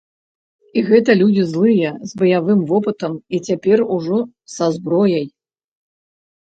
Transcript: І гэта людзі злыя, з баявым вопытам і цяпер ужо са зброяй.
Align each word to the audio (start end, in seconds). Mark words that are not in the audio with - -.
І 0.79 0.81
гэта 0.87 1.11
людзі 1.19 1.43
злыя, 1.51 1.91
з 2.13 2.19
баявым 2.23 2.65
вопытам 2.73 3.13
і 3.35 3.43
цяпер 3.51 3.79
ужо 4.01 4.19
са 4.57 4.75
зброяй. 4.81 5.25